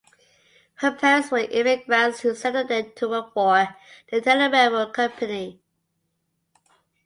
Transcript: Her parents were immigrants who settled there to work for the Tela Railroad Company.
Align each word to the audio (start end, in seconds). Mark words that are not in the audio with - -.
Her 0.77 0.91
parents 0.91 1.29
were 1.29 1.37
immigrants 1.51 2.21
who 2.21 2.33
settled 2.33 2.69
there 2.69 2.81
to 2.89 3.07
work 3.07 3.35
for 3.35 3.75
the 4.09 4.19
Tela 4.19 4.49
Railroad 4.49 4.95
Company. 4.95 5.61